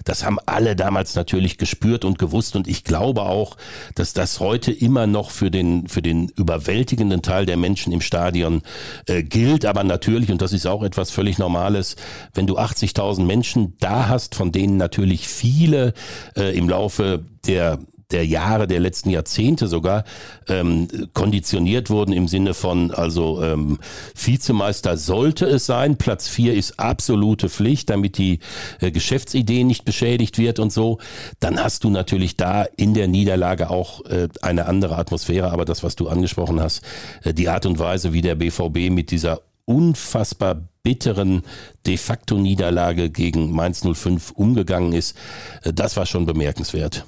[0.05, 2.55] das haben alle damals natürlich gespürt und gewusst.
[2.55, 3.57] Und ich glaube auch,
[3.95, 8.61] dass das heute immer noch für den, für den überwältigenden Teil der Menschen im Stadion
[9.07, 11.97] äh, gilt, aber natürlich, und das ist auch etwas völlig Normales,
[12.33, 15.93] wenn du 80.000 Menschen da hast, von denen natürlich viele
[16.37, 17.79] äh, im Laufe der
[18.11, 20.03] der Jahre, der letzten Jahrzehnte sogar
[20.47, 23.77] ähm, konditioniert wurden im Sinne von, also ähm,
[24.15, 28.39] Vizemeister sollte es sein, Platz vier ist absolute Pflicht, damit die
[28.81, 30.97] äh, Geschäftsidee nicht beschädigt wird und so,
[31.39, 35.83] dann hast du natürlich da in der Niederlage auch äh, eine andere Atmosphäre, aber das,
[35.83, 36.81] was du angesprochen hast,
[37.23, 41.43] äh, die Art und Weise, wie der BVB mit dieser unfassbar bitteren
[41.85, 45.15] de facto Niederlage gegen Mainz 05 umgegangen ist,
[45.63, 47.05] äh, das war schon bemerkenswert.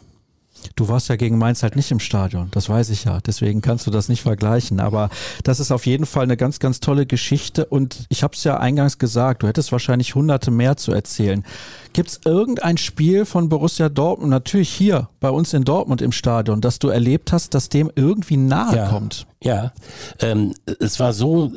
[0.76, 3.20] Du warst ja gegen Mainz halt nicht im Stadion, das weiß ich ja.
[3.22, 4.80] Deswegen kannst du das nicht vergleichen.
[4.80, 5.10] Aber
[5.44, 7.66] das ist auf jeden Fall eine ganz, ganz tolle Geschichte.
[7.66, 11.44] Und ich habe es ja eingangs gesagt, du hättest wahrscheinlich hunderte mehr zu erzählen.
[11.94, 16.62] Gibt es irgendein Spiel von Borussia Dortmund, natürlich hier bei uns in Dortmund im Stadion,
[16.62, 19.28] das du erlebt hast, das dem irgendwie nahe ja, kommt?
[19.44, 19.74] Ja,
[20.20, 21.52] ähm, es war so,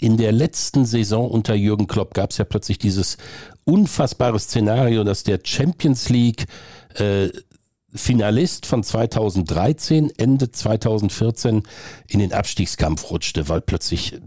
[0.00, 3.18] in der letzten Saison unter Jürgen Klopp gab es ja plötzlich dieses
[3.64, 6.46] unfassbare Szenario, dass der Champions League
[6.94, 7.28] äh,
[7.94, 11.62] Finalist von 2013, Ende 2014
[12.08, 14.20] in den Abstiegskampf rutschte, weil plötzlich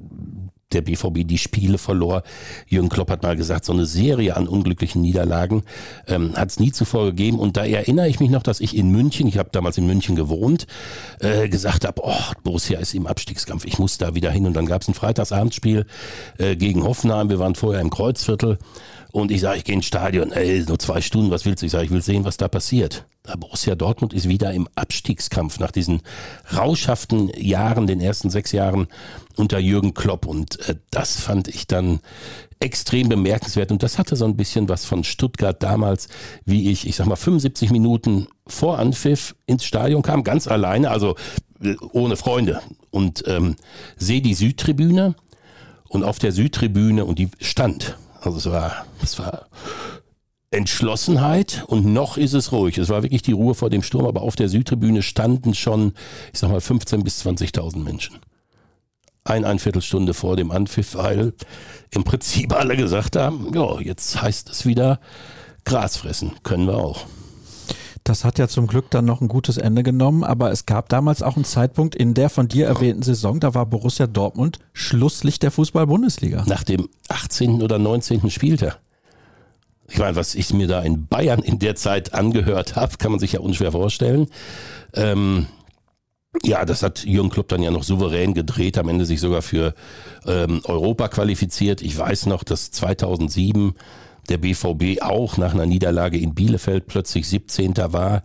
[0.73, 2.23] der BVB die Spiele verlor.
[2.67, 5.63] Jürgen Klopp hat mal gesagt, so eine Serie an unglücklichen Niederlagen
[6.08, 7.39] ähm, hat es nie zuvor gegeben.
[7.39, 10.15] Und da erinnere ich mich noch, dass ich in München, ich habe damals in München
[10.15, 10.67] gewohnt,
[11.19, 14.45] äh, gesagt habe, oh, Borussia ist im Abstiegskampf, ich muss da wieder hin.
[14.45, 15.86] Und dann gab es ein Freitagsabendsspiel
[16.38, 17.30] äh, gegen Hoffenheim.
[17.30, 18.58] Wir waren vorher im Kreuzviertel.
[19.12, 21.67] Und ich sage, ich gehe ins Stadion, ey, nur zwei Stunden, was willst du?
[21.67, 23.06] Ich sage, ich will sehen, was da passiert.
[23.40, 26.02] Borussia Dortmund ist wieder im Abstiegskampf nach diesen
[26.56, 28.88] rauschhaften Jahren, den ersten sechs Jahren
[29.38, 30.26] unter Jürgen Klopp.
[30.26, 32.02] Und äh, das fand ich dann
[32.60, 33.72] extrem bemerkenswert.
[33.72, 36.10] Und das hatte so ein bisschen was von Stuttgart damals,
[36.46, 41.16] wie ich, ich sag mal, 75 Minuten vor Anpfiff ins Stadion kam, ganz alleine, also
[41.62, 42.62] äh, ohne Freunde.
[42.92, 43.56] Und ähm,
[43.96, 45.16] sehe die Südtribüne
[45.88, 49.48] und auf der Südtribüne und die stand also es war, es war
[50.54, 52.78] Entschlossenheit und noch ist es ruhig.
[52.78, 55.94] Es war wirklich die Ruhe vor dem Sturm, aber auf der Südtribüne standen schon,
[56.32, 58.20] ich sag mal, 15.000 bis 20.000 Menschen.
[59.26, 61.34] Ein, ein Viertelstunde vor dem Anpfiff, weil
[61.92, 65.00] im Prinzip alle gesagt haben, ja, jetzt heißt es wieder
[65.66, 67.06] Gras fressen, können wir auch.
[68.04, 71.24] Das hat ja zum Glück dann noch ein gutes Ende genommen, aber es gab damals
[71.24, 75.52] auch einen Zeitpunkt in der von dir erwähnten Saison, da war Borussia Dortmund Schlusslicht der
[75.52, 76.44] Fußball-Bundesliga.
[76.46, 77.62] Nach dem 18.
[77.62, 78.30] oder 19.
[78.30, 78.83] Spieltag.
[79.89, 83.19] Ich meine, was ich mir da in Bayern in der Zeit angehört habe, kann man
[83.19, 84.28] sich ja unschwer vorstellen.
[84.93, 85.48] Ähm,
[86.41, 89.76] ja, das hat Jürgen Klopp dann ja noch souverän gedreht, am Ende sich sogar für
[90.26, 91.82] ähm, Europa qualifiziert.
[91.82, 93.76] Ich weiß noch, dass 2007
[94.30, 97.76] der BVB auch nach einer Niederlage in Bielefeld plötzlich 17.
[97.78, 98.24] war.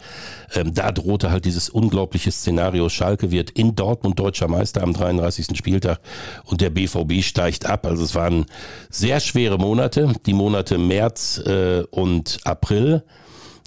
[0.54, 5.56] Ähm, da drohte halt dieses unglaubliche Szenario, Schalke wird in Dortmund deutscher Meister am 33.
[5.56, 6.00] Spieltag
[6.44, 7.86] und der BVB steigt ab.
[7.86, 8.46] Also es waren
[8.90, 13.02] sehr schwere Monate, die Monate März äh, und April.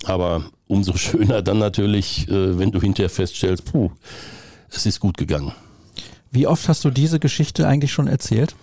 [0.06, 3.92] Aber umso schöner dann natürlich, äh, wenn du hinterher feststellst, puh,
[4.70, 5.52] es ist gut gegangen.
[6.32, 8.56] Wie oft hast du diese Geschichte eigentlich schon erzählt?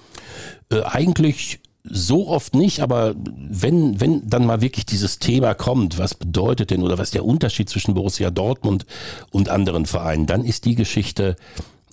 [0.70, 6.14] Äh, eigentlich so oft nicht, aber wenn, wenn dann mal wirklich dieses Thema kommt, was
[6.14, 8.86] bedeutet denn oder was ist der Unterschied zwischen Borussia Dortmund
[9.30, 11.36] und anderen Vereinen, dann ist die Geschichte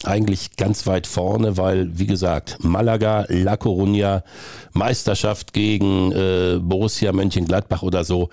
[0.04, 4.24] eigentlich ganz weit vorne, weil, wie gesagt, Malaga, La Coruña,
[4.74, 8.30] Meisterschaft gegen äh, Borussia Mönchengladbach oder so,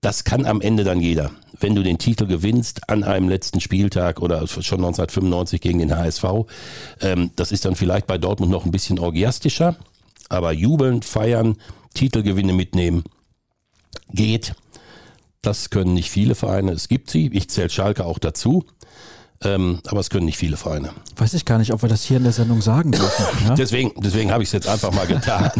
[0.00, 1.30] das kann am Ende dann jeder.
[1.58, 6.24] Wenn du den Titel gewinnst an einem letzten Spieltag oder schon 1995 gegen den HSV,
[7.00, 9.76] ähm, das ist dann vielleicht bei Dortmund noch ein bisschen orgiastischer,
[10.28, 11.56] aber jubeln, feiern,
[11.94, 13.04] Titelgewinne mitnehmen,
[14.12, 14.54] geht.
[15.42, 16.72] Das können nicht viele Vereine.
[16.72, 17.28] Es gibt sie.
[17.32, 18.64] Ich zähle Schalke auch dazu.
[19.44, 20.90] Ähm, aber es können nicht viele Vereine.
[21.16, 23.26] Weiß ich gar nicht, ob wir das hier in der Sendung sagen dürfen.
[23.46, 23.54] Ja?
[23.54, 25.50] deswegen deswegen habe ich es jetzt einfach mal getan.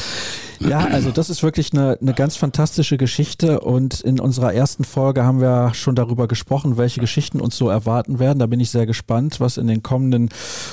[0.58, 5.24] ja, also das ist wirklich eine, eine ganz fantastische Geschichte und in unserer ersten Folge
[5.24, 8.40] haben wir schon darüber gesprochen, welche Geschichten uns so erwarten werden.
[8.40, 10.30] Da bin ich sehr gespannt, was in den kommenden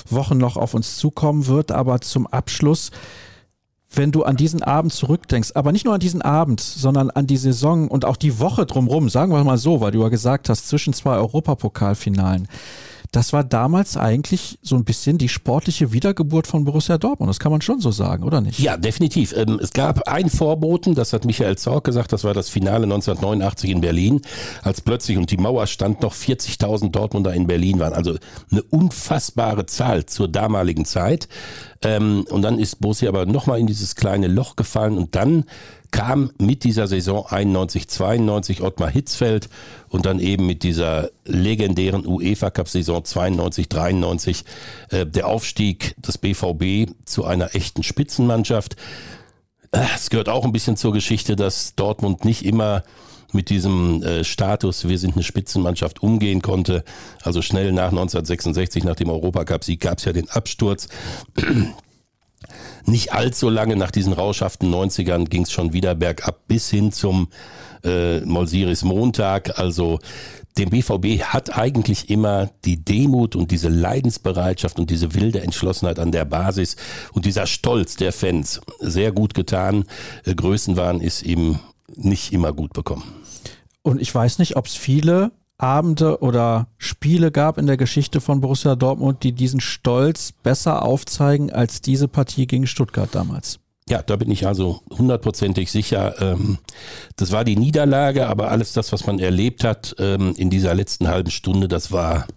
[0.09, 1.71] Wochen noch auf uns zukommen wird.
[1.71, 2.89] Aber zum Abschluss
[3.91, 7.37] wenn du an diesen Abend zurückdenkst, aber nicht nur an diesen Abend, sondern an die
[7.37, 10.67] Saison und auch die Woche drumherum, sagen wir mal so, weil du ja gesagt hast,
[10.67, 12.47] zwischen zwei Europapokalfinalen.
[13.11, 17.29] Das war damals eigentlich so ein bisschen die sportliche Wiedergeburt von Borussia Dortmund.
[17.29, 18.59] Das kann man schon so sagen, oder nicht?
[18.59, 19.33] Ja, definitiv.
[19.35, 23.71] Ähm, es gab ein Vorboten, das hat Michael Zorc gesagt, das war das Finale 1989
[23.71, 24.21] in Berlin,
[24.61, 27.93] als plötzlich, und die Mauer stand noch 40.000 Dortmunder in Berlin waren.
[27.93, 28.17] Also
[28.51, 31.27] eine unfassbare Zahl zur damaligen Zeit.
[31.81, 35.45] Ähm, und dann ist Borussia aber nochmal in dieses kleine Loch gefallen und dann
[35.91, 39.49] kam mit dieser Saison 91, 92 Ottmar Hitzfeld
[39.89, 44.45] und dann eben mit dieser legendären UEFA Cup Saison 92, 93
[44.91, 48.75] äh, der Aufstieg des BVB zu einer echten Spitzenmannschaft.
[49.71, 52.83] Es gehört auch ein bisschen zur Geschichte, dass Dortmund nicht immer
[53.31, 56.83] mit diesem äh, Status, wir sind eine Spitzenmannschaft, umgehen konnte.
[57.21, 60.87] Also schnell nach 1966, nach dem Europacup-Sieg, gab es ja den Absturz.
[62.89, 67.27] Nicht allzu lange nach diesen rauschhaften 90ern ging es schon wieder bergab bis hin zum
[67.83, 69.59] äh, Molsiris Montag.
[69.59, 69.99] Also
[70.57, 76.11] dem BVB hat eigentlich immer die Demut und diese Leidensbereitschaft und diese wilde Entschlossenheit an
[76.11, 76.77] der Basis
[77.13, 79.85] und dieser Stolz der Fans sehr gut getan.
[80.25, 81.59] Äh, Größenwahn ist ihm
[81.95, 83.03] nicht immer gut bekommen.
[83.83, 88.41] Und ich weiß nicht, ob es viele Abende oder Spiele gab in der Geschichte von
[88.41, 93.59] Borussia Dortmund, die diesen Stolz besser aufzeigen als diese Partie gegen Stuttgart damals.
[93.89, 96.21] Ja, da bin ich also hundertprozentig sicher.
[96.21, 96.59] Ähm,
[97.15, 101.07] das war die Niederlage, aber alles das, was man erlebt hat ähm, in dieser letzten
[101.07, 102.27] halben Stunde, das war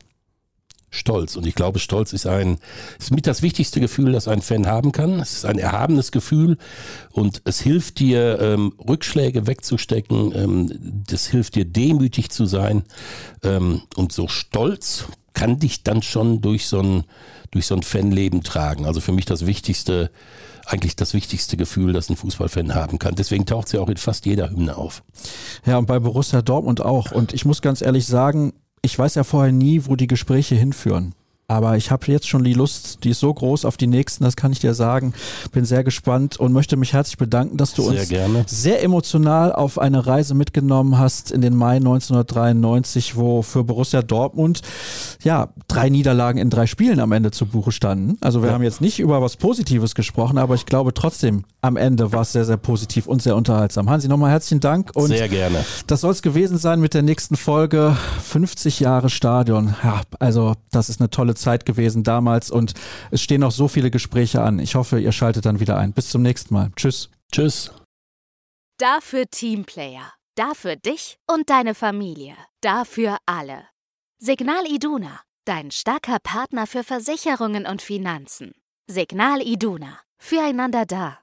[0.93, 1.37] Stolz.
[1.37, 2.59] Und ich glaube, Stolz ist ein,
[3.01, 5.19] ist mit das wichtigste Gefühl, das ein Fan haben kann.
[5.19, 6.59] Es ist ein erhabenes Gefühl
[7.11, 10.33] und es hilft dir, ähm, Rückschläge wegzustecken.
[10.35, 12.85] Ähm, das hilft dir, demütig zu sein.
[13.43, 17.05] Ähm, und so Stolz kann dich dann schon durch so ein,
[17.51, 18.85] durch so ein Fanleben tragen.
[18.85, 20.11] Also für mich das wichtigste,
[20.67, 23.15] eigentlich das wichtigste Gefühl, das ein Fußballfan haben kann.
[23.15, 25.03] Deswegen taucht sie auch in fast jeder Hymne auf.
[25.65, 27.13] Ja, und bei Borussia Dortmund auch.
[27.13, 28.53] Und ich muss ganz ehrlich sagen,
[28.83, 31.15] ich weiß ja vorher nie, wo die Gespräche hinführen.
[31.53, 34.37] Aber ich habe jetzt schon die Lust, die ist so groß auf die nächsten, das
[34.37, 35.13] kann ich dir sagen.
[35.53, 38.45] Bin sehr gespannt und möchte mich herzlich bedanken, dass du sehr uns gerne.
[38.47, 44.63] sehr emotional auf eine Reise mitgenommen hast in den Mai 1993, wo für Borussia Dortmund
[45.23, 48.17] ja drei Niederlagen in drei Spielen am Ende zu Buche standen.
[48.21, 48.55] Also wir Ja.
[48.55, 52.33] haben jetzt nicht über was Positives gesprochen, aber ich glaube trotzdem, am Ende war es
[52.33, 53.91] sehr, sehr positiv und sehr unterhaltsam.
[53.91, 55.65] Hansi, nochmal herzlichen Dank und sehr gerne.
[55.87, 57.97] das soll es gewesen sein mit der nächsten Folge.
[58.23, 59.75] 50 Jahre Stadion.
[59.85, 62.73] Ja, also das ist eine tolle Zeit gewesen damals und
[63.11, 64.59] es stehen noch so viele Gespräche an.
[64.59, 65.93] Ich hoffe, ihr schaltet dann wieder ein.
[65.93, 66.71] Bis zum nächsten Mal.
[66.77, 67.11] Tschüss.
[67.31, 67.71] Tschüss.
[68.79, 70.13] Dafür Teamplayer.
[70.35, 72.35] Dafür dich und deine Familie.
[72.63, 73.65] Dafür alle.
[74.19, 75.21] Signal Iduna.
[75.45, 78.53] Dein starker Partner für Versicherungen und Finanzen.
[78.87, 79.99] Signal Iduna.
[80.19, 81.19] Füreinander da.